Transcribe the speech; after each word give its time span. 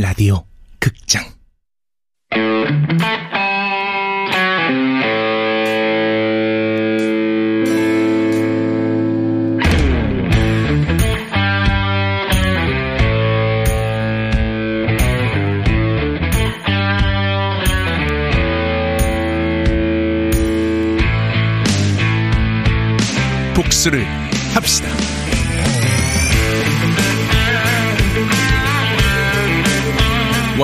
라디 0.00 0.30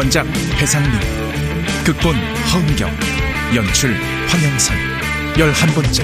원작 0.02 0.26
배상민 0.58 0.90
극본 1.84 2.16
허은경 2.16 2.90
연출 3.54 3.94
황영선 4.26 4.76
열한 5.38 5.70
번째 5.76 6.02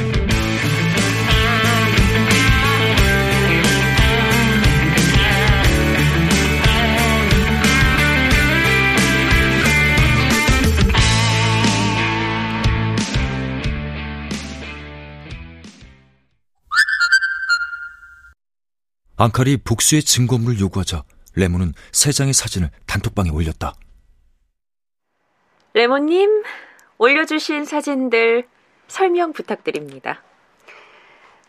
앙칼이 19.17 19.57
복수의 19.65 20.05
증거물을 20.05 20.61
요구하자 20.61 21.03
레몬은 21.35 21.73
세 21.91 22.13
장의 22.13 22.33
사진을 22.33 22.71
단톡방에 22.87 23.31
올렸다. 23.31 23.75
레몬님, 25.79 26.43
올려주신 26.99 27.65
사진들 27.65 28.49
설명 28.89 29.33
부탁드립니다. 29.33 30.21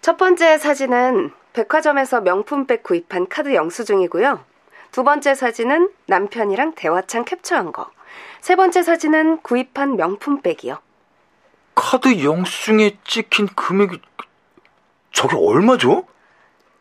첫 0.02 0.17
번째 0.17 0.59
사진은 0.59 1.31
백화점에서 1.53 2.22
명품백 2.22 2.83
구입한 2.83 3.27
카드 3.27 3.55
영수증이고요. 3.55 4.45
두 4.91 5.03
번째 5.03 5.33
사진은 5.33 5.89
남편이랑 6.05 6.75
대화창 6.75 7.25
캡처한 7.25 7.72
거. 7.72 7.89
세 8.39 8.55
번째 8.55 8.83
사진은 8.83 9.41
구입한 9.41 9.95
명품백이요. 9.95 10.77
카드 11.73 12.23
영수증에 12.23 13.00
찍힌 13.03 13.47
금액이 13.47 14.00
저게 15.11 15.38
얼마죠? 15.38 16.05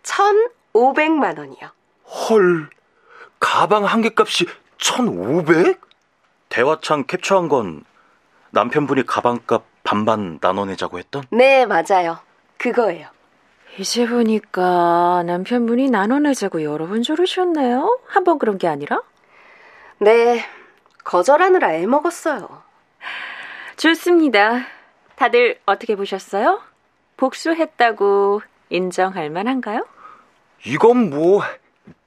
1,500만 0.02 1.38
원이요. 1.38 1.70
헐, 2.28 2.68
가방 3.40 3.86
한 3.86 4.02
개 4.02 4.10
값이 4.14 4.44
1,500? 4.76 5.87
대화창 6.48 7.04
캡처한 7.06 7.48
건 7.48 7.84
남편분이 8.50 9.06
가방값 9.06 9.62
반반 9.84 10.38
나눠내자고 10.40 10.98
했던? 10.98 11.22
네, 11.30 11.66
맞아요. 11.66 12.18
그거예요. 12.58 13.08
이제 13.78 14.06
보니까 14.08 15.22
남편분이 15.26 15.90
나눠내자고 15.90 16.62
여러 16.64 16.86
번 16.86 17.02
조르셨네요. 17.02 18.00
한 18.06 18.24
번 18.24 18.38
그런 18.38 18.58
게 18.58 18.66
아니라? 18.66 19.02
네, 19.98 20.44
거절하느라 21.04 21.74
애 21.74 21.86
먹었어요. 21.86 22.62
좋습니다. 23.76 24.62
다들 25.16 25.58
어떻게 25.66 25.94
보셨어요? 25.96 26.60
복수했다고 27.16 28.42
인정할 28.70 29.30
만한가요? 29.30 29.86
이건 30.66 31.10
뭐 31.10 31.42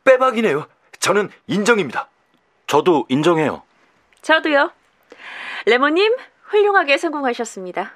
빼박이네요. 0.03 0.65
저는 0.99 1.29
인정입니다. 1.47 2.07
저도 2.67 3.05
인정해요. 3.09 3.63
저도요. 4.21 4.71
레몬님, 5.65 6.15
훌륭하게 6.43 6.97
성공하셨습니다. 6.97 7.91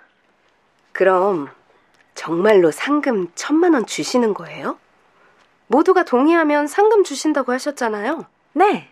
그럼 0.91 1.49
정말로 2.13 2.71
상금 2.71 3.27
천만 3.35 3.73
원 3.73 3.85
주시는 3.85 4.33
거예요? 4.33 4.79
모두가 5.67 6.03
동의하면 6.03 6.67
상금 6.67 7.03
주신다고 7.03 7.51
하셨잖아요. 7.51 8.25
네. 8.53 8.89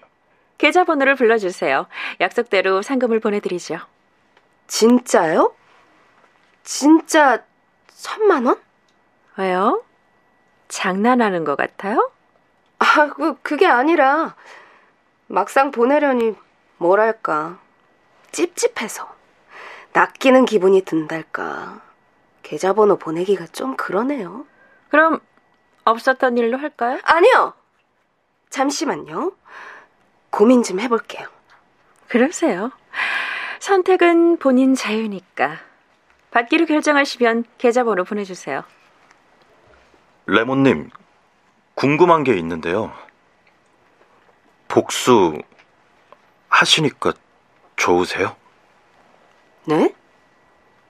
계좌번호를 0.58 1.16
불러주세요. 1.16 1.88
약속대로 2.22 2.82
상금을 2.82 3.20
보내드리죠. 3.20 3.80
진짜요? 4.68 5.56
진짜 6.64 7.44
천만 7.88 8.46
원? 8.46 8.60
왜요? 9.38 9.84
장난하는 10.68 11.44
것 11.44 11.56
같아요? 11.56 12.12
아, 12.80 13.08
그, 13.10 13.36
그게 13.42 13.68
아니라 13.68 14.36
막상 15.28 15.72
보내려니 15.72 16.36
뭐랄까 16.78 17.60
찝찝해서 18.32 19.14
낚이는 19.94 20.46
기분이 20.46 20.82
든달까 20.82 21.82
계좌번호 22.42 22.98
보내기가 22.98 23.48
좀 23.48 23.76
그러네요. 23.76 24.46
그럼 24.90 25.20
없었던 25.86 26.38
일로 26.38 26.58
할까요? 26.58 27.00
아니요. 27.04 27.54
잠시만요. 28.50 29.34
고민 30.30 30.64
좀 30.64 30.80
해볼게요. 30.80 31.28
그러세요. 32.08 32.72
선택은 33.60 34.38
본인 34.38 34.76
자유니까. 34.76 35.58
받기로 36.32 36.66
결정하시면 36.66 37.46
계좌번호 37.58 38.04
보내주세요. 38.04 38.64
레몬님, 40.26 40.90
궁금한 41.76 42.24
게 42.24 42.36
있는데요. 42.38 42.92
복수 44.68 45.38
하시니까 46.64 47.14
좋으세요? 47.76 48.36
네? 49.66 49.94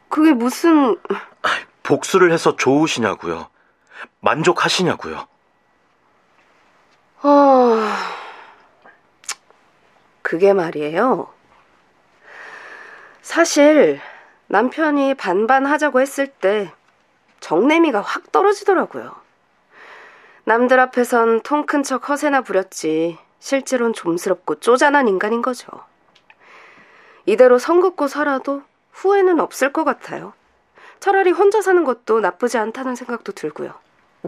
그게 0.09 0.31
무슨... 0.33 0.97
복수를 1.81 2.31
해서 2.31 2.55
좋으시냐고요. 2.55 3.49
만족하시냐고요. 4.21 5.27
어... 7.23 7.77
그게 10.21 10.53
말이에요. 10.53 11.33
사실 13.21 13.99
남편이 14.47 15.15
반반 15.15 15.65
하자고 15.65 15.99
했을 16.01 16.27
때 16.27 16.71
정내미가 17.39 18.01
확 18.01 18.31
떨어지더라고요. 18.31 19.15
남들 20.45 20.79
앞에선 20.79 21.41
통 21.41 21.65
큰 21.65 21.83
척 21.83 22.09
허세나 22.09 22.41
부렸지 22.41 23.17
실제론 23.43 23.91
좀스럽고 23.91 24.61
쪼잔한 24.61 25.09
인간인 25.09 25.41
거죠. 25.41 25.67
이대로 27.25 27.59
선 27.59 27.81
긋고 27.81 28.07
살아도 28.07 28.61
후회는 28.93 29.41
없을 29.41 29.73
것 29.73 29.83
같아요. 29.83 30.31
차라리 31.01 31.31
혼자 31.31 31.61
사는 31.61 31.83
것도 31.83 32.21
나쁘지 32.21 32.57
않다는 32.57 32.95
생각도 32.95 33.33
들고요. 33.33 33.73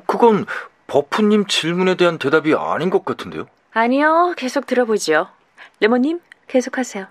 그건 0.06 0.46
버프님 0.88 1.46
질문에 1.48 1.96
대한 1.96 2.18
대답이 2.18 2.56
아닌 2.56 2.90
것 2.90 3.06
같은데요? 3.06 3.48
아니요, 3.72 4.34
계속 4.36 4.66
들어보죠. 4.66 5.30
레몬님, 5.80 6.20
계속하세요. 6.48 7.08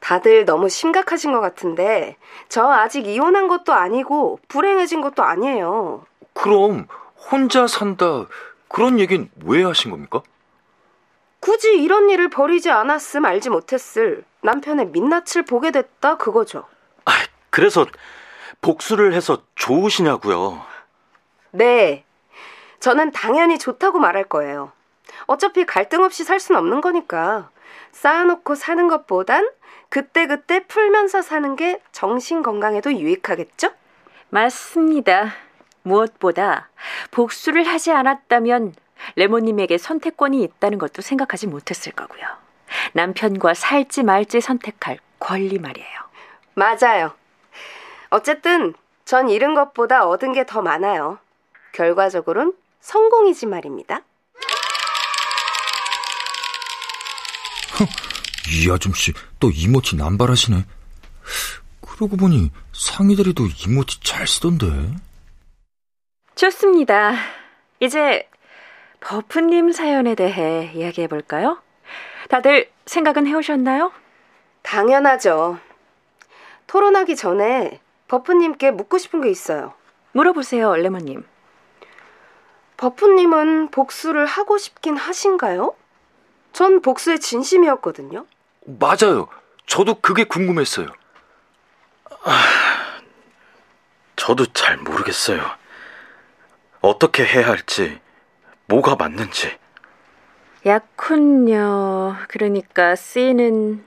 다들 0.00 0.44
너무 0.44 0.68
심각하신 0.68 1.30
것 1.30 1.40
같은데, 1.40 2.16
저 2.48 2.68
아직 2.68 3.06
이혼한 3.06 3.46
것도 3.46 3.72
아니고, 3.72 4.40
불행해진 4.48 5.00
것도 5.00 5.22
아니에요. 5.22 6.04
그럼, 6.32 6.88
혼자 7.30 7.68
산다, 7.68 8.26
그런 8.66 8.98
얘기는 8.98 9.30
왜 9.44 9.62
하신 9.62 9.92
겁니까? 9.92 10.22
굳이 11.42 11.82
이런 11.82 12.08
일을 12.08 12.30
벌이지 12.30 12.70
않았음 12.70 13.24
알지 13.24 13.50
못했을 13.50 14.24
남편의 14.42 14.86
민낯을 14.86 15.44
보게 15.48 15.72
됐다 15.72 16.16
그거죠. 16.16 16.68
아, 17.04 17.10
그래서 17.50 17.84
복수를 18.60 19.12
해서 19.12 19.42
좋으시냐고요. 19.56 20.62
네. 21.50 22.04
저는 22.78 23.10
당연히 23.10 23.58
좋다고 23.58 23.98
말할 23.98 24.24
거예요. 24.24 24.70
어차피 25.26 25.66
갈등 25.66 26.04
없이 26.04 26.22
살 26.22 26.38
순 26.38 26.54
없는 26.54 26.80
거니까 26.80 27.50
쌓아놓고 27.90 28.54
사는 28.54 28.86
것보단 28.86 29.50
그때그때 29.88 30.64
풀면서 30.68 31.22
사는 31.22 31.56
게 31.56 31.80
정신 31.90 32.42
건강에도 32.42 32.92
유익하겠죠? 32.92 33.70
맞습니다. 34.30 35.34
무엇보다 35.82 36.70
복수를 37.10 37.64
하지 37.66 37.90
않았다면 37.90 38.74
레몬님에게 39.16 39.78
선택권이 39.78 40.42
있다는 40.42 40.78
것도 40.78 41.02
생각하지 41.02 41.46
못했을 41.46 41.92
거고요. 41.92 42.22
남편과 42.94 43.54
살지 43.54 44.02
말지 44.02 44.40
선택할 44.40 44.98
권리 45.18 45.58
말이에요. 45.58 45.88
맞아요. 46.54 47.14
어쨌든 48.10 48.74
전 49.04 49.28
잃은 49.28 49.54
것보다 49.54 50.06
얻은 50.06 50.32
게 50.32 50.44
더 50.44 50.62
많아요. 50.62 51.18
결과적으론 51.72 52.54
성공이지 52.80 53.46
말입니다. 53.46 54.00
이 58.50 58.70
아줌씨 58.70 59.12
또 59.40 59.50
이모티 59.50 59.96
남발하시네. 59.96 60.64
그러고 61.80 62.16
보니 62.16 62.50
상의대리도 62.72 63.44
이모티 63.66 64.00
잘 64.00 64.26
쓰던데. 64.26 64.66
좋습니다. 66.34 67.14
이제 67.80 68.28
버프님 69.02 69.72
사연에 69.72 70.14
대해 70.14 70.70
이야기해 70.74 71.08
볼까요? 71.08 71.60
다들 72.28 72.70
생각은 72.86 73.26
해오셨나요? 73.26 73.92
당연하죠. 74.62 75.58
토론하기 76.68 77.16
전에 77.16 77.80
버프님께 78.08 78.70
묻고 78.70 78.98
싶은 78.98 79.20
게 79.20 79.28
있어요. 79.28 79.74
물어보세요, 80.12 80.76
레몬님. 80.76 81.26
버프님은 82.76 83.70
복수를 83.70 84.24
하고 84.26 84.56
싶긴 84.56 84.96
하신가요? 84.96 85.74
전 86.52 86.80
복수에 86.80 87.18
진심이었거든요. 87.18 88.26
맞아요. 88.64 89.28
저도 89.66 90.00
그게 90.00 90.24
궁금했어요. 90.24 90.86
아, 92.24 92.42
저도 94.16 94.46
잘 94.52 94.76
모르겠어요. 94.76 95.42
어떻게 96.80 97.24
해야 97.24 97.48
할지, 97.48 98.00
뭐가 98.66 98.96
맞는지. 98.96 99.56
약혼녀, 100.64 102.16
그러니까 102.28 102.94
C는 102.94 103.84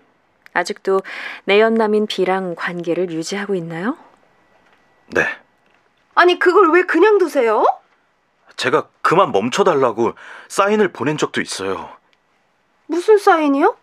아직도 0.54 1.02
내연남인 1.46 2.08
B랑 2.08 2.56
관계를 2.56 3.12
유지하고 3.12 3.56
있나요? 3.56 3.98
네. 5.08 5.26
아니, 6.16 6.40
그걸 6.40 6.72
왜 6.72 6.84
그냥 6.84 7.18
두세요? 7.18 7.66
제가 8.56 8.88
그만 9.02 9.32
멈춰달라고 9.32 10.14
사인을 10.48 10.92
보낸 10.94 11.18
적도 11.18 11.42
있어요. 11.42 11.90
무슨 12.88 13.18
사인이요? 13.18 13.76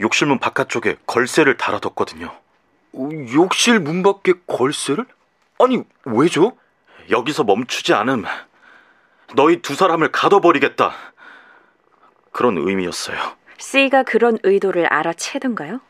욕실문 0.00 0.38
바깥쪽에 0.38 0.96
걸쇠를 1.06 1.56
달아뒀거든요. 1.56 2.26
어, 2.92 3.08
욕실 3.34 3.78
문 3.78 4.02
밖에 4.02 4.32
걸쇠를? 4.46 5.06
아니, 5.60 5.82
왜죠? 6.04 6.56
여기서 7.10 7.44
멈추지 7.44 7.94
않음. 7.94 8.24
너희 9.34 9.60
두 9.62 9.74
사람을 9.74 10.10
가둬버리겠다. 10.12 10.92
그런 12.32 12.56
의미였어요. 12.58 13.18
C가 13.58 14.02
그런 14.02 14.38
의도를 14.42 14.86
알아채던가요? 14.86 15.80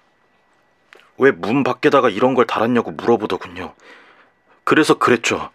왜 1.19 1.31
문 1.33 1.63
밖에다가 1.65 2.09
이런 2.09 2.35
걸 2.35 2.47
달았냐고 2.47 2.91
물어보더군요. 2.93 3.75
그래서 4.65 4.99
그랬죠. 4.99 5.51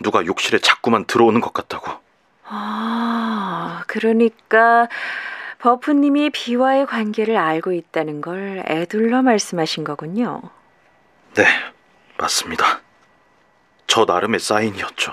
누가 0.00 0.24
욕실에 0.26 0.58
자꾸만 0.58 1.04
들어오는 1.04 1.40
것 1.40 1.52
같다고. 1.52 1.92
아, 2.44 3.82
그러니까 3.86 4.88
버프님이 5.60 6.30
B와의 6.30 6.86
관계를 6.86 7.36
알고 7.36 7.72
있다는 7.72 8.20
걸 8.20 8.64
애둘러 8.68 9.22
말씀하신 9.22 9.84
거군요. 9.84 10.42
네, 11.34 11.44
맞습니다. 12.16 12.80
저 13.86 14.04
나름의 14.04 14.40
사인이었죠. 14.40 15.12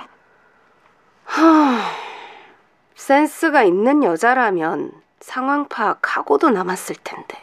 센스가 2.95 3.63
있는 3.63 4.03
여자라면 4.03 4.91
상황 5.19 5.67
파악하고도 5.67 6.49
남았을 6.49 6.95
텐데. 7.03 7.37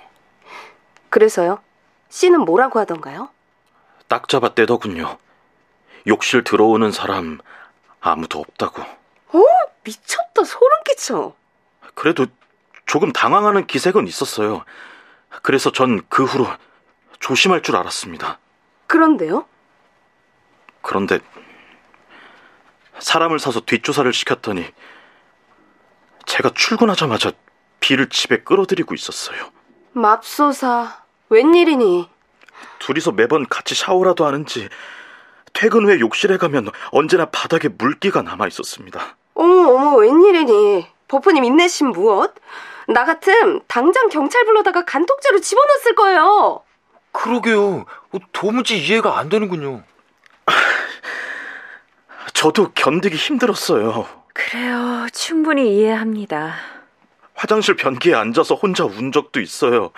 그래서요? 1.10 1.60
씨는 2.08 2.40
뭐라고 2.40 2.78
하던가요? 2.80 3.28
딱 4.08 4.28
잡아 4.28 4.54
떼더군요. 4.54 5.18
욕실 6.06 6.44
들어오는 6.44 6.90
사람 6.90 7.38
아무도 8.00 8.40
없다고. 8.40 8.82
어? 8.82 9.44
미쳤다. 9.84 10.44
소름 10.44 10.82
끼쳐. 10.84 11.34
그래도 11.94 12.26
조금 12.86 13.12
당황하는 13.12 13.66
기색은 13.66 14.06
있었어요. 14.08 14.64
그래서 15.42 15.70
전 15.72 16.02
그 16.08 16.24
후로 16.24 16.46
조심할 17.20 17.62
줄 17.62 17.76
알았습니다. 17.76 18.38
그런데요? 18.86 19.46
그런데 20.82 21.20
사람을 22.98 23.38
사서 23.38 23.60
뒷조사를 23.60 24.12
시켰더니 24.12 24.66
제가 26.26 26.50
출근하자마자 26.54 27.32
비를 27.80 28.08
집에 28.08 28.38
끌어들이고 28.42 28.94
있었어요. 28.94 29.50
맙소사. 29.92 31.02
웬일이니? 31.28 32.08
둘이서 32.78 33.12
매번 33.12 33.46
같이 33.48 33.74
샤워라도 33.74 34.24
하는지 34.26 34.68
퇴근 35.52 35.84
후에 35.86 35.98
욕실에 36.00 36.36
가면 36.36 36.70
언제나 36.90 37.26
바닥에 37.26 37.68
물기가 37.68 38.22
남아 38.22 38.46
있었습니다. 38.48 39.16
어머, 39.34 39.72
어머, 39.74 39.96
웬일이니? 39.96 40.86
버프님 41.08 41.44
인내심 41.44 41.88
무엇? 41.88 42.34
나 42.88 43.04
같음 43.04 43.60
당장 43.68 44.08
경찰 44.08 44.44
불러다가 44.44 44.84
간통죄로 44.84 45.40
집어넣었을 45.40 45.94
거예요. 45.94 46.62
그러게요. 47.12 47.84
어, 48.12 48.18
도무지 48.32 48.78
이해가 48.78 49.18
안 49.18 49.28
되는군요. 49.28 49.82
저도 52.32 52.72
견디기 52.72 53.16
힘들었어요. 53.16 54.06
그래요. 54.34 55.06
충분히 55.12 55.76
이해합니다. 55.76 56.54
화장실 57.34 57.76
변기에 57.76 58.14
앉아서 58.14 58.54
혼자 58.54 58.84
운 58.84 59.12
적도 59.12 59.40
있어요. 59.40 59.90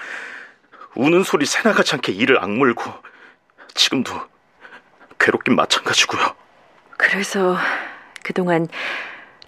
우는 0.94 1.22
소리 1.24 1.46
새나가지 1.46 1.94
않게 1.94 2.12
이를 2.12 2.42
악물고 2.42 2.82
지금도 3.74 4.12
괴롭긴 5.18 5.56
마찬가지고요. 5.56 6.34
그래서 6.96 7.56
그동안 8.22 8.68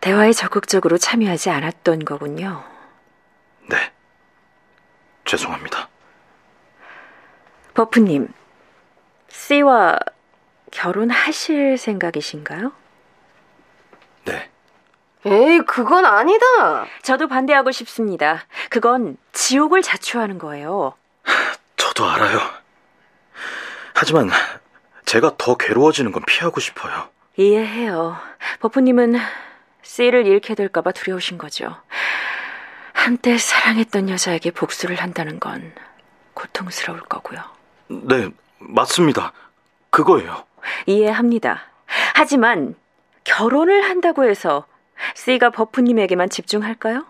대화에 0.01 0.33
적극적으로 0.33 0.99
참여하지 0.99 1.51
않았던 1.51 2.05
거군요. 2.05 2.65
네. 3.69 3.93
죄송합니다. 5.25 5.89
버프님, 7.75 8.29
C와 9.29 9.99
결혼하실 10.77 11.79
생각이신가요? 11.79 12.71
네. 14.27 14.51
에이, 15.25 15.61
그건 15.67 16.05
아니다. 16.05 16.87
저도 17.03 17.29
반대하고 17.29 17.73
싶습니다. 17.73 18.45
그건 18.69 19.17
지옥을 19.33 19.81
자초하는 19.81 20.39
거예요. 20.39 20.93
저도 21.77 22.05
알아요. 22.05 22.41
하지만 23.95 24.29
제가 25.07 25.37
더 25.39 25.57
괴로워지는 25.57 26.13
건 26.13 26.23
피하고 26.27 26.61
싶어요. 26.61 27.09
이해해요. 27.39 28.19
버프님은 28.61 29.17
C를 29.83 30.27
잃게 30.27 30.55
될까봐 30.55 30.93
두려우신 30.93 31.39
거죠. 31.39 31.75
한때 32.93 33.39
사랑했던 33.39 34.11
여자에게 34.11 34.51
복수를 34.51 34.97
한다는 34.97 35.41
건 35.41 35.73
고통스러울 36.35 37.01
거고요. 37.01 37.41
네, 37.89 38.29
맞습니다. 38.59 39.33
그거예요. 39.89 40.45
이해합니다. 40.87 41.63
하지만 42.15 42.75
결혼을 43.25 43.83
한다고 43.83 44.25
해서 44.25 44.67
C가 45.15 45.51
버프님에게만 45.51 46.31
집중할까요? 46.31 47.05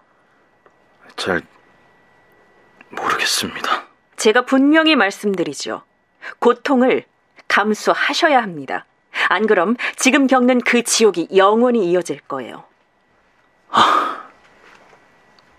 잘 1.16 1.42
모르겠습니다. 2.90 3.84
제가 4.16 4.44
분명히 4.44 4.96
말씀드리죠. 4.96 5.82
고통을 6.38 7.04
감수하셔야 7.48 8.42
합니다. 8.42 8.86
안 9.28 9.46
그럼 9.46 9.76
지금 9.96 10.26
겪는 10.26 10.60
그 10.60 10.82
지옥이 10.82 11.28
영원히 11.36 11.90
이어질 11.90 12.20
거예요. 12.20 12.64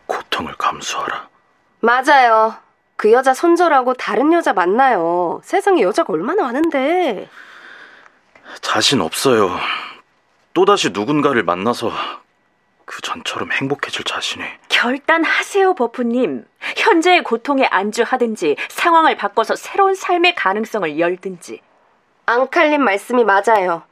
고통을 0.06 0.56
감수하라. 0.58 1.30
맞아요. 1.80 2.56
그 2.96 3.12
여자 3.12 3.34
손절하고 3.34 3.94
다른 3.94 4.34
여자 4.34 4.54
만나요. 4.54 5.40
세상에 5.44 5.82
여자가 5.82 6.14
얼마나 6.14 6.44
많은데. 6.44 7.30
자신 8.62 9.02
없어요. 9.02 9.52
또다시 10.54 10.90
누군가를 10.92 11.44
만나서 11.44 11.92
그 12.86 13.02
전처럼 13.02 13.52
행복해질 13.52 14.06
자신이. 14.06 14.44
결단하세요, 14.70 15.74
버프님. 15.76 16.46
현재의 16.78 17.24
고통에 17.24 17.66
안주하든지 17.66 18.56
상황을 18.70 19.18
바꿔서 19.18 19.56
새로운 19.56 19.94
삶의 19.94 20.36
가능성을 20.36 20.98
열든지. 20.98 21.62
앙칼님 22.26 22.82
말씀이 22.82 23.24
맞아요. 23.24 23.84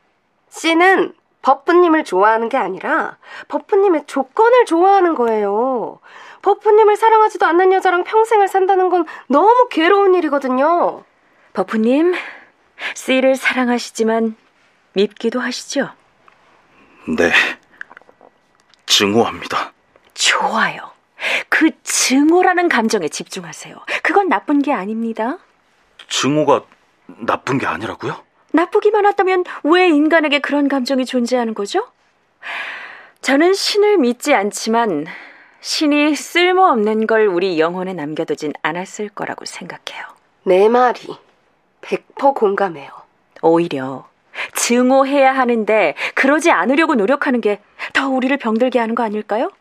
C는 0.50 1.14
버프님을 1.42 2.06
좋아하는 2.06 2.50
게 2.50 2.58
아니라 2.58 3.18
버프님의 3.50 4.06
조건을 4.08 4.66
좋아하는 4.66 5.14
거예요. 5.14 6.00
버프님을 6.42 6.96
사랑하지도 6.96 7.46
않는 7.46 7.74
여자랑 7.74 8.04
평생을 8.04 8.48
산다는 8.48 8.90
건 8.90 9.06
너무 9.28 9.68
괴로운 9.70 10.16
일이거든요. 10.16 11.04
버프님, 11.54 12.14
C를 12.96 13.36
사랑하시지만 13.36 14.36
밉기도 14.96 15.40
하시죠? 15.40 15.90
네. 17.18 17.32
증오합니다. 18.86 19.74
좋아요. 20.14 20.92
그 21.50 21.72
증오라는 21.84 22.70
감정에 22.70 23.08
집중하세요. 23.10 23.76
그건 24.04 24.30
나쁜 24.30 24.62
게 24.62 24.72
아닙니다. 24.72 25.38
증오가 26.08 26.64
나쁜 27.08 27.58
게 27.58 27.66
아니라고요? 27.66 28.24
나쁘기만 28.54 29.06
하다면 29.06 29.44
왜 29.64 29.90
인간에게 29.90 30.40
그런 30.40 30.70
감정이 30.70 31.06
존재하는 31.06 31.54
거죠? 31.54 31.88
저는 33.22 33.54
신을 33.54 33.98
믿지 33.98 34.34
않지만 34.34 35.08
신이 35.60 36.16
쓸모없는 36.16 37.08
걸 37.08 37.28
우리 37.28 37.60
영혼에 37.60 37.94
남겨두진 37.94 38.54
않았을 38.62 39.10
거라고 39.10 39.46
생각해요. 39.46 40.06
내 40.44 40.70
말이 40.70 41.18
100% 41.82 42.36
공감해요. 42.36 42.90
오히려 43.42 44.08
증오해야 44.54 45.34
하는데 45.36 45.96
그러지 46.16 46.52
않으려고 46.52 46.96
노력하는 46.96 47.42
게 47.42 47.62
더 47.94 48.08
우리를 48.10 48.36
병들게 48.38 48.80
하는 48.80 48.96
거 48.96 49.04
아닐까요? 49.04 49.52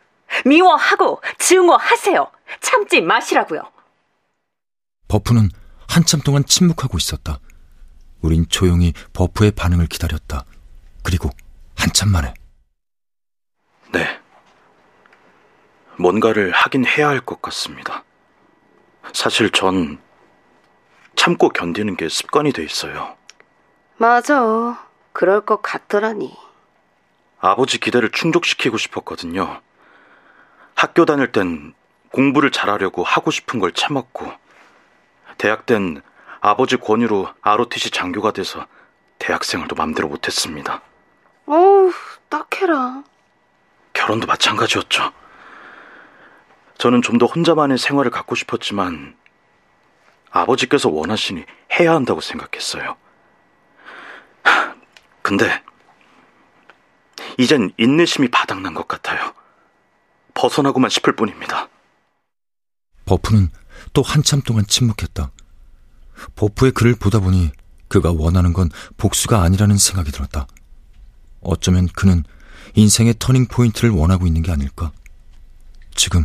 미워하고 0.45 1.21
증오하세요. 1.39 2.31
참지 2.61 3.01
마시라고요. 3.01 3.63
버프는 5.09 5.49
한참 5.89 6.21
동안 6.21 6.45
침묵하고 6.45 6.97
있었다. 6.99 7.39
우린 8.23 8.47
조용히 8.49 8.93
버프의 9.13 9.53
반응을 9.53 9.87
기다렸다. 9.87 10.45
그리고 11.03 11.31
한참 11.77 12.09
만에. 12.11 12.33
네. 13.93 14.19
뭔가를 15.99 16.51
하긴 16.53 16.87
해야 16.87 17.09
할 17.09 17.21
것 17.21 17.41
같습니다. 17.43 18.05
사실 19.13 19.51
전 19.51 20.01
참고 21.15 21.51
견디는 21.51 21.97
게 21.97 22.09
습관이 22.09 22.53
돼 22.53 22.65
있어요. 22.65 23.17
맞아. 23.97 24.85
그럴 25.13 25.41
것 25.45 25.63
같더라니. 25.63 26.37
아버지 27.41 27.79
기대를 27.79 28.11
충족시키고 28.11 28.79
싶었거든요. 28.79 29.61
학교 30.75 31.05
다닐 31.05 31.31
땐 31.31 31.75
공부를 32.11 32.51
잘하려고 32.51 33.03
하고 33.05 33.31
싶은 33.31 33.61
걸 33.61 33.73
참았고, 33.73 34.33
대학 35.39 35.67
땐 35.67 36.03
아버지 36.41 36.77
권유로 36.77 37.29
ROTC 37.43 37.91
장교가 37.91 38.33
돼서 38.33 38.67
대학생활도 39.19 39.75
맘대로 39.77 40.09
못했습니다. 40.09 40.83
어우, 41.47 41.93
딱해라. 42.29 43.03
결혼도 43.93 44.27
마찬가지였죠. 44.27 45.13
저는 46.79 47.03
좀 47.03 47.19
더 47.19 47.27
혼자만의 47.27 47.79
생활을 47.79 48.11
갖고 48.11 48.35
싶었지만 48.35 49.17
아버지께서 50.31 50.89
원하시니 50.89 51.45
해야 51.79 51.95
한다고 51.95 52.21
생각했어요. 52.21 52.97
근데 55.25 55.63
이젠 57.39 57.73
인내심이 57.79 58.29
바닥난 58.29 58.75
것 58.75 58.87
같아요. 58.87 59.33
벗어나고만 60.35 60.91
싶을 60.91 61.17
뿐입니다. 61.17 61.71
버프는 63.07 63.49
또 63.95 64.03
한참 64.03 64.43
동안 64.43 64.67
침묵했다. 64.67 65.33
버프의 66.37 66.73
글을 66.73 66.97
보다 66.97 67.21
보니 67.21 67.53
그가 67.89 68.13
원하는 68.15 68.53
건 68.53 68.69
복수가 68.99 69.41
아니라는 69.41 69.79
생각이 69.79 70.13
들었다. 70.13 70.47
어쩌면 71.41 71.89
그는 71.89 72.23
인생의 72.75 73.15
터닝 73.19 73.47
포인트를 73.47 73.91
원하고 73.91 74.27
있는 74.27 74.43
게 74.43 74.53
아닐까? 74.53 74.93
지금 75.95 76.23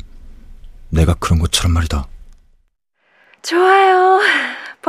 내가 0.89 1.13
그런 1.13 1.39
것처럼 1.39 1.71
말이다. 1.71 2.05
좋아요. 3.43 4.19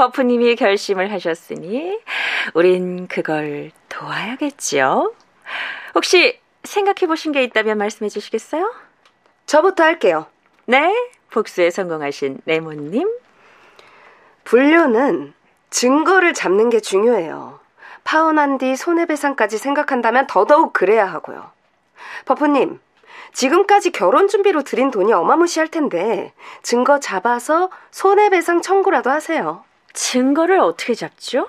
버프님이 0.00 0.56
결심을 0.56 1.12
하셨으니 1.12 2.00
우린 2.54 3.06
그걸 3.06 3.70
도와야겠지요. 3.90 5.12
혹시 5.94 6.40
생각해 6.64 7.06
보신 7.06 7.32
게 7.32 7.42
있다면 7.42 7.76
말씀해 7.76 8.08
주시겠어요? 8.08 8.72
저부터 9.44 9.84
할게요. 9.84 10.24
네, 10.64 10.90
복수에 11.30 11.68
성공하신 11.68 12.40
레몬님. 12.46 13.10
분류는 14.44 15.34
증거를 15.68 16.32
잡는 16.32 16.70
게 16.70 16.80
중요해요. 16.80 17.60
파혼한 18.02 18.56
뒤 18.56 18.76
손해배상까지 18.76 19.58
생각한다면 19.58 20.26
더더욱 20.28 20.72
그래야 20.72 21.04
하고요. 21.04 21.50
버프님, 22.24 22.80
지금까지 23.34 23.90
결혼 23.90 24.28
준비로 24.28 24.62
들인 24.62 24.90
돈이 24.90 25.12
어마무시할 25.12 25.68
텐데 25.68 26.32
증거 26.62 27.00
잡아서 27.00 27.68
손해배상 27.90 28.62
청구라도 28.62 29.10
하세요. 29.10 29.62
증거를 29.92 30.58
어떻게 30.60 30.94
잡죠? 30.94 31.48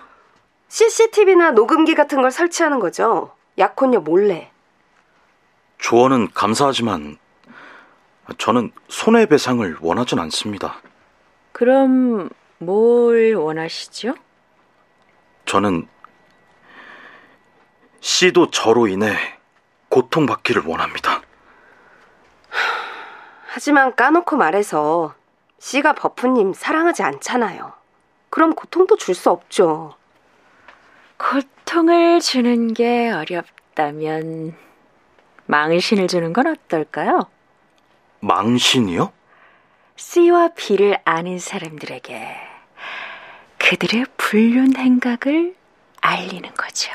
CCTV나 0.68 1.52
녹음기 1.52 1.96
같은 1.96 2.22
걸 2.22 2.32
설치하는 2.32 2.80
거죠. 2.80 3.36
약혼녀 3.58 4.00
몰래. 4.00 4.52
조언은 5.80 6.30
감사하지만 6.34 7.18
저는 8.38 8.72
손해배상을 8.88 9.78
원하진 9.82 10.20
않습니다. 10.20 10.82
그럼 11.52 12.30
뭘 12.60 13.34
원하시죠? 13.36 14.16
저는 15.46 15.88
씨도 18.00 18.52
저로 18.52 18.88
인해 18.88 19.16
고통받기를 19.90 20.64
원합니다. 20.66 21.22
하지만 23.48 23.96
까놓고 23.96 24.38
말해서 24.38 25.14
씨가 25.60 25.94
버프님 25.94 26.54
사랑하지 26.54 27.04
않잖아요. 27.04 27.74
그럼 28.32 28.56
고통도 28.56 28.96
줄 28.98 29.14
수 29.14 29.30
없죠. 29.30 29.96
고통을 31.18 32.20
주는 32.22 32.74
게 32.74 33.12
어렵다면 33.12 34.56
망신을 35.46 36.08
주는 36.08 36.34
건 36.34 36.48
어떨까요? 36.48 37.28
망신이요? 38.22 39.12
C와 39.98 40.48
B를 40.56 40.98
아는 41.06 41.38
사람들에게 41.38 42.38
그들의 43.60 44.06
불륜 44.18 44.76
행각을 44.76 45.56
알리는 46.00 46.54
거죠. 46.56 46.92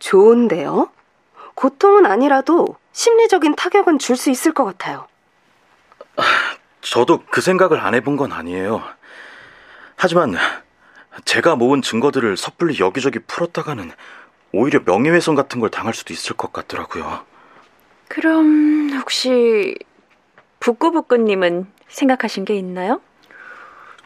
좋은데요? 0.00 0.90
고통은 1.54 2.04
아니라도 2.04 2.76
심리적인 2.92 3.54
타격은 3.54 3.98
줄 3.98 4.16
수 4.16 4.30
있을 4.30 4.52
것 4.52 4.64
같아요. 4.64 5.06
저도 6.80 7.22
그 7.30 7.40
생각을 7.40 7.80
안 7.80 7.94
해본 7.94 8.16
건 8.16 8.32
아니에요. 8.32 8.82
하지만 9.98 10.36
제가 11.24 11.56
모은 11.56 11.82
증거들을 11.82 12.36
섣불리 12.36 12.78
여기저기 12.78 13.18
풀었다가는 13.18 13.90
오히려 14.52 14.80
명예훼손 14.86 15.34
같은 15.34 15.58
걸 15.60 15.70
당할 15.70 15.92
수도 15.92 16.14
있을 16.14 16.36
것 16.36 16.52
같더라고요. 16.52 17.24
그럼 18.06 18.90
혹시 18.92 19.74
북구북구님은 20.60 21.66
생각하신 21.88 22.44
게 22.44 22.54
있나요? 22.54 23.00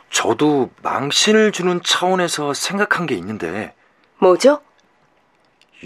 저도 0.09 0.71
망신을 0.83 1.53
주는 1.53 1.81
차원에서 1.85 2.55
생각한 2.55 3.05
게 3.07 3.15
있는데 3.15 3.75
뭐죠? 4.19 4.63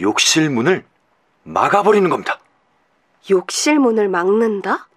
욕실 0.01 0.51
문을 0.51 0.85
막아버리는 1.43 2.09
겁니다. 2.09 2.39
욕실 3.29 3.81
문을 3.81 4.09
막는다? 4.09 4.89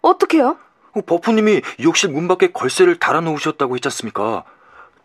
어떻게요? 0.00 0.58
어, 0.92 1.00
버프님이 1.00 1.62
욕실 1.82 2.10
문 2.10 2.28
밖에 2.28 2.48
걸쇠를 2.52 2.98
달아놓으셨다고 2.98 3.74
했지 3.74 3.88
않습니까? 3.88 4.44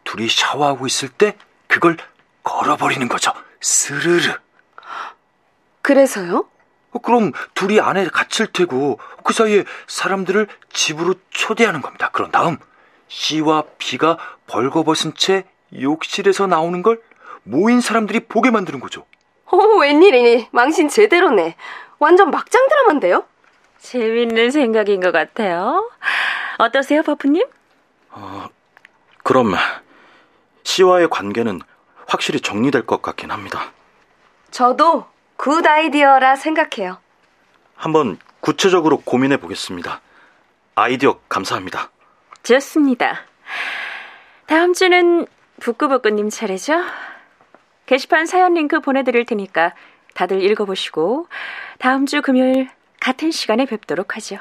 둘이 0.03 0.27
샤워하고 0.27 0.87
있을 0.87 1.09
때 1.09 1.35
그걸 1.67 1.97
걸어버리는 2.43 3.07
거죠. 3.07 3.31
스르르. 3.61 4.33
그래서요? 5.81 6.47
어, 6.91 6.99
그럼 6.99 7.31
둘이 7.53 7.79
안에 7.79 8.07
갇힐 8.07 8.47
테고 8.47 8.99
그 9.23 9.33
사이에 9.33 9.63
사람들을 9.87 10.47
집으로 10.71 11.15
초대하는 11.29 11.81
겁니다. 11.81 12.09
그런 12.11 12.31
다음 12.31 12.57
C와 13.07 13.63
B가 13.77 14.17
벌거벗은 14.47 15.13
채 15.15 15.45
욕실에서 15.79 16.47
나오는 16.47 16.81
걸 16.81 17.01
모인 17.43 17.81
사람들이 17.81 18.21
보게 18.21 18.51
만드는 18.51 18.79
거죠. 18.79 19.05
어, 19.45 19.57
웬일이니? 19.57 20.49
망신 20.51 20.89
제대로네. 20.89 21.55
완전 21.99 22.31
막장 22.31 22.67
드라마인데요? 22.69 23.25
재밌는 23.83 24.49
생각인 24.51 25.01
것 25.01 25.11
같아요. 25.11 25.91
어떠세요, 26.57 27.03
버프님? 27.03 27.45
어, 28.11 28.47
그럼 29.23 29.53
C와의 30.63 31.09
관계는 31.09 31.59
확실히 32.07 32.39
정리될 32.39 32.85
것 32.85 33.01
같긴 33.01 33.29
합니다. 33.29 33.71
저도 34.51 35.05
good 35.35 35.67
idea라 35.67 36.37
생각해요. 36.37 36.97
한번 37.75 38.17
구체적으로 38.39 39.01
고민해 39.01 39.37
보겠습니다. 39.37 39.99
아이디어 40.75 41.19
감사합니다. 41.27 41.89
좋습니다. 42.43 43.19
다음 44.45 44.73
주는 44.73 45.27
북구북구님 45.59 46.29
차례죠? 46.29 46.81
게시판 47.85 48.27
사연 48.27 48.53
링크 48.53 48.79
보내드릴 48.79 49.25
테니까 49.25 49.73
다들 50.13 50.41
읽어보시고 50.41 51.27
다음 51.79 52.05
주 52.05 52.21
금요일 52.21 52.69
같은 53.03 53.31
시간에 53.31 53.65
뵙도록 53.65 54.15
하죠. 54.15 54.37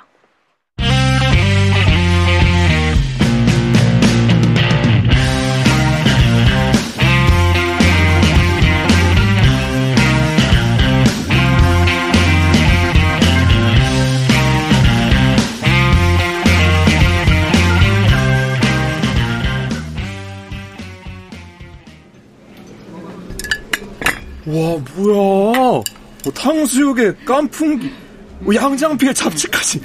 와 24.46 24.78
뭐야 24.94 25.82
뭐 26.22 26.32
탕수육에 26.32 27.14
깐풍기 27.24 27.88
뭐 27.88 28.11
양장피에 28.54 29.12
잡채까지 29.12 29.82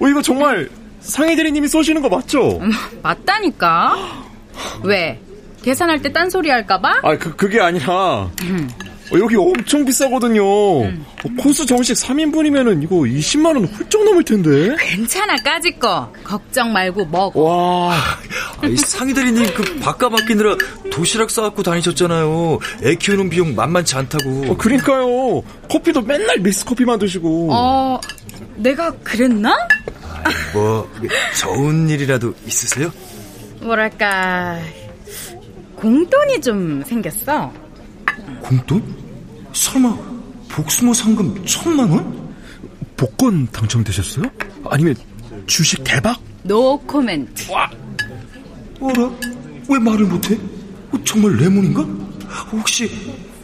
어 0.00 0.08
이거 0.08 0.22
정말 0.22 0.68
상해 1.00 1.34
대리님이 1.36 1.68
쏘시는 1.68 2.02
거 2.02 2.08
맞죠? 2.08 2.58
음, 2.58 2.70
맞다니까 3.02 3.94
왜 4.82 5.20
계산할 5.62 6.02
때 6.02 6.12
딴소리 6.12 6.50
할까봐? 6.50 7.00
아 7.02 7.16
그, 7.18 7.34
그게 7.36 7.60
아니라 7.60 7.94
어, 7.94 8.30
여기 9.18 9.36
엄청 9.36 9.84
비싸거든요. 9.84 10.82
음. 10.82 11.04
코스 11.38 11.66
정식 11.66 11.94
3인분이면은 11.94 12.82
이거 12.82 12.96
20만 12.96 13.46
원 13.46 13.64
훌쩍 13.64 14.04
넘을 14.04 14.22
텐데. 14.24 14.76
괜찮아 14.78 15.36
까짓 15.36 15.78
거. 15.80 16.12
걱정 16.22 16.72
말고 16.72 17.06
먹어. 17.06 17.40
와. 17.40 17.96
아니, 18.62 18.76
상희 18.76 19.12
대리님 19.12 19.52
그 19.54 19.78
바꿔 19.80 20.08
바뀌느라 20.08 20.56
도시락 20.92 21.30
싸갖고 21.30 21.62
다니셨잖아요. 21.62 22.58
애 22.84 22.94
키우는 22.94 23.30
비용 23.30 23.54
만만치 23.54 23.96
않다고. 23.96 24.52
어, 24.52 24.56
그러니까요. 24.56 25.42
커피도 25.68 26.02
맨날 26.02 26.38
믹스 26.38 26.64
커피만 26.64 26.98
드시고. 26.98 27.48
어, 27.52 28.00
내가 28.56 28.90
그랬나? 29.02 29.56
뭐 30.52 30.88
좋은 31.40 31.88
일이라도 31.88 32.34
있으세요? 32.46 32.92
뭐랄까 33.60 34.58
공돈이 35.76 36.40
좀 36.42 36.82
생겼어. 36.84 37.52
공돈? 38.42 38.82
설마 39.52 39.96
복수모 40.48 40.94
상금 40.94 41.44
천만 41.46 41.88
원? 41.90 42.30
복권 42.96 43.46
당첨되셨어요? 43.50 44.24
아니면 44.68 44.94
주식 45.46 45.82
대박? 45.84 46.20
노 46.42 46.78
코멘트. 46.78 47.50
와. 47.50 47.70
어라? 48.80 49.10
왜 49.68 49.78
말을 49.78 50.06
못해? 50.06 50.38
어, 50.92 50.98
정말 51.04 51.32
레몬인가? 51.36 51.82
혹시 52.52 52.90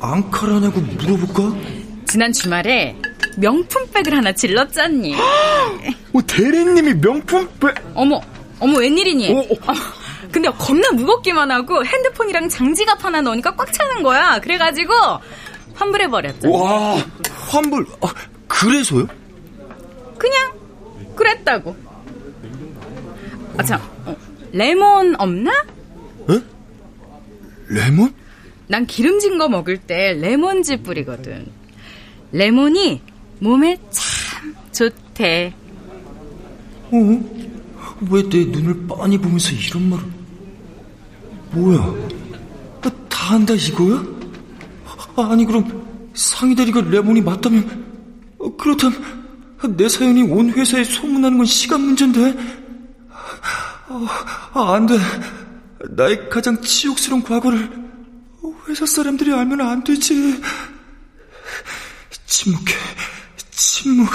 앙칼이냐고 0.01 0.81
물어볼까? 0.81 1.57
지난 2.07 2.33
주말에 2.33 2.97
명품백을 3.39 4.17
하나 4.17 4.33
질렀잖니. 4.33 5.15
어, 5.15 6.21
대리님이 6.27 6.95
명품백? 6.95 7.75
어머, 7.95 8.21
어머 8.59 8.79
웬일이니? 8.79 9.31
어, 9.33 9.39
어. 9.41 9.47
근데 10.37 10.51
겁나 10.51 10.91
무겁기만 10.91 11.51
하고 11.51 11.83
핸드폰이랑 11.83 12.51
장지갑 12.51 13.03
하나 13.03 13.23
넣으니까 13.23 13.57
꽉 13.57 13.73
차는 13.73 14.03
거야. 14.03 14.39
그래가지고 14.39 14.93
환불해버렸죠. 15.73 16.53
와, 16.53 16.97
환불. 17.49 17.87
아, 18.03 18.13
그래서요? 18.47 19.07
그냥 20.19 20.53
그랬다고. 21.15 21.75
아, 23.57 23.63
참. 23.63 23.81
어, 24.05 24.15
레몬 24.53 25.15
없나? 25.19 25.51
에? 26.29 26.39
레몬? 27.69 28.13
난 28.67 28.85
기름진 28.85 29.39
거 29.39 29.49
먹을 29.49 29.79
때 29.79 30.13
레몬즙 30.21 30.83
뿌리거든. 30.83 31.47
레몬이 32.33 33.01
몸에 33.39 33.79
참 33.89 34.55
좋대. 34.71 35.55
어? 36.91 36.99
왜 38.11 38.23
내 38.29 38.45
눈을 38.45 38.87
빤히 38.87 39.17
보면서 39.17 39.53
이런 39.53 39.89
말을... 39.89 40.05
뭐야? 41.57 41.95
다 43.09 43.35
한다 43.35 43.55
이거야? 43.55 44.05
아니 45.17 45.45
그럼 45.47 46.11
상의 46.15 46.55
대리가 46.55 46.83
레몬이 46.83 47.21
맞다면 47.23 47.85
그렇다면 48.59 49.03
내 49.77 49.89
사연이 49.89 50.23
온 50.23 50.51
회사에 50.51 50.85
소문나는 50.85 51.39
건 51.39 51.47
시간 51.47 51.81
문제인데 51.81 52.37
아, 53.89 54.75
안 54.75 54.87
돼. 54.87 54.99
나의 55.91 56.29
가장 56.29 56.61
치욕스러운 56.61 57.23
과거를 57.23 57.71
회사 58.69 58.85
사람들이 58.85 59.33
알면 59.33 59.61
안 59.61 59.83
되지. 59.83 60.41
침묵해. 62.27 62.75
침묵. 63.51 64.09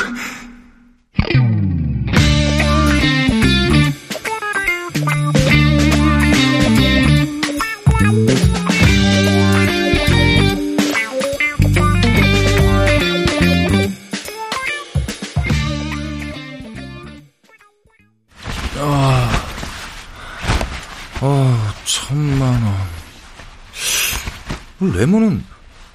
레몬은 24.93 25.43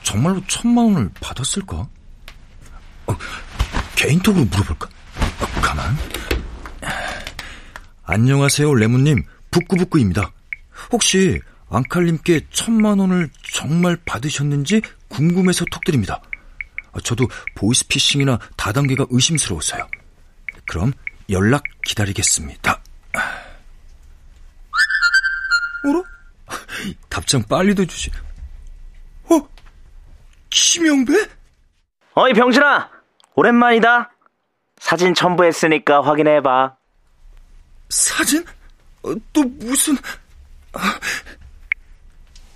정말로 0.02 0.40
천만 0.46 0.86
원을 0.86 1.10
받았을까? 1.20 1.76
어, 3.06 3.16
개인톡으로 3.96 4.44
물어볼까? 4.44 4.88
어, 4.88 5.60
가만. 5.60 5.96
안녕하세요, 8.04 8.74
레몬님. 8.74 9.24
북구북구입니다. 9.50 10.32
혹시 10.92 11.40
앙칼님께 11.68 12.46
천만 12.50 12.98
원을 12.98 13.28
정말 13.52 13.96
받으셨는지 14.04 14.82
궁금해서 15.08 15.64
톡드립니다. 15.70 16.20
아, 16.92 17.00
저도 17.02 17.26
보이스피싱이나 17.56 18.38
다단계가 18.56 19.06
의심스러웠어요. 19.10 19.88
그럼 20.68 20.92
연락 21.30 21.64
기다리겠습니다. 21.84 22.80
어라? 25.84 26.02
답장 27.08 27.42
빨리도 27.42 27.86
주시. 27.86 28.10
어? 30.46 30.50
김영배? 30.50 31.12
어이 32.14 32.32
병신아 32.32 32.90
오랜만이다 33.34 34.10
사진 34.78 35.14
첨부했으니까 35.14 36.02
확인해봐 36.02 36.76
사진? 37.88 38.44
어, 39.02 39.14
또 39.32 39.42
무슨 39.42 39.96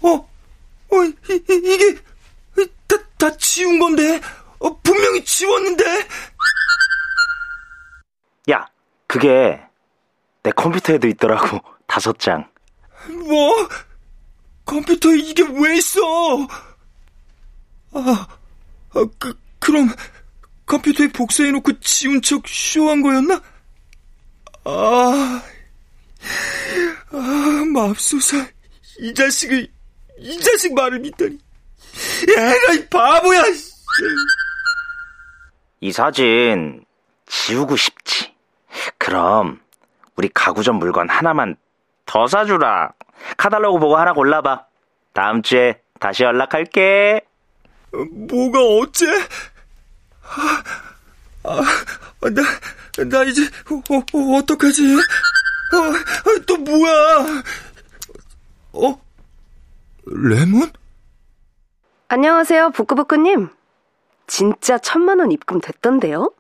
어? 0.03 0.09
어, 0.09 1.05
이, 1.05 1.15
이, 1.29 1.79
게 1.79 2.67
다, 2.87 2.97
다 3.19 3.37
지운 3.37 3.79
건데 3.79 4.21
어, 4.59 4.77
분명히 4.81 5.25
지웠는데 5.25 5.85
야 8.51 8.67
그게 9.07 9.61
내 10.43 10.51
컴퓨터에도 10.53 11.07
있더라고 11.09 11.61
다섯 11.87 12.19
장 12.19 12.51
뭐? 13.27 13.69
컴퓨터에 14.65 15.19
이게 15.19 15.43
왜 15.43 15.77
있어? 15.77 16.01
아, 17.93 18.27
아 18.95 19.05
그, 19.19 19.39
그럼 19.59 19.89
컴퓨터에 20.67 21.09
복사해놓고 21.09 21.81
지운 21.81 22.23
척 22.23 22.47
쇼한 22.47 23.03
거였나? 23.03 23.43
아, 24.65 25.43
아, 27.13 27.65
맙소사. 27.73 28.47
이 28.99 29.15
자식을, 29.15 29.67
이 30.19 30.39
자식 30.41 30.75
말을 30.75 31.01
믿다니. 31.01 31.39
야, 32.37 32.75
이 32.75 32.87
바보야! 32.89 33.43
이 35.81 35.93
사진 35.93 36.85
지우고 37.27 37.77
싶지. 37.77 38.33
그럼 38.99 39.61
우리 40.17 40.29
가구점 40.29 40.77
물건 40.77 41.09
하나만 41.09 41.57
더 42.05 42.27
사주라. 42.27 42.93
카달로그 43.37 43.79
보고 43.79 43.97
하나 43.97 44.13
골라봐. 44.13 44.67
다음 45.13 45.43
주에 45.43 45.81
다시 45.99 46.23
연락할게. 46.23 47.23
뭐가 47.93 48.61
어째? 48.61 49.07
아, 50.23 50.63
아, 51.43 51.63
나, 52.31 52.43
나 53.09 53.23
이제, 53.25 53.43
어, 53.43 54.17
어, 54.17 54.37
어떡하지? 54.39 54.95
어, 54.95 56.41
또 56.47 56.57
뭐야? 56.57 57.43
어? 58.73 59.01
레몬? 60.07 60.71
안녕하세요, 62.09 62.71
부끄부끄님. 62.71 63.49
진짜 64.27 64.79
천만원 64.79 65.33
입금 65.33 65.61
됐던데요? 65.61 66.33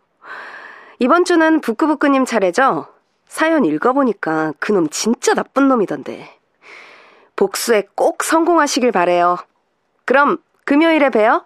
이번 1.00 1.24
주는 1.24 1.60
부끄부끄님 1.60 2.24
차례죠? 2.24 2.86
사연 3.26 3.64
읽어보니까 3.64 4.54
그놈 4.58 4.88
진짜 4.90 5.34
나쁜 5.34 5.68
놈이던데. 5.68 6.38
복수에 7.36 7.84
꼭 7.94 8.22
성공하시길 8.22 8.92
바래요. 8.92 9.38
그럼 10.04 10.38
금요일에 10.70 11.10
봬요. 11.10 11.44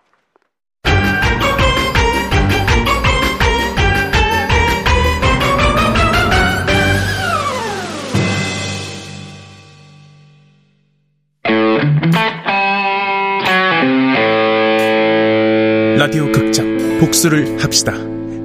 라디오 15.96 16.30
극장 16.30 16.98
복수를 17.00 17.64
합시다. 17.64 17.94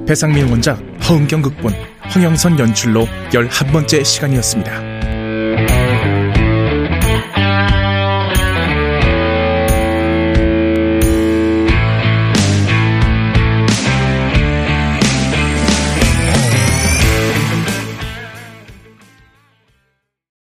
배상민 0.06 0.48
원작, 0.48 0.78
허은경 1.06 1.42
극본, 1.42 1.74
황영선 2.04 2.58
연출로 2.58 3.04
11번째 3.32 4.02
시간이었습니다. 4.02 4.89